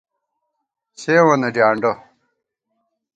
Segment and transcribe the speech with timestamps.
[0.99, 1.91] سېوں وَنہ ڈیانڈہ